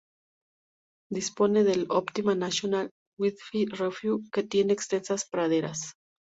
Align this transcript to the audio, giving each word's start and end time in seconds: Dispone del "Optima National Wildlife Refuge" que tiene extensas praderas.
Dispone 1.13 1.63
del 1.63 1.85
"Optima 1.89 2.33
National 2.33 2.89
Wildlife 3.19 3.75
Refuge" 3.77 4.31
que 4.33 4.41
tiene 4.41 4.73
extensas 4.73 5.25
praderas. 5.29 5.93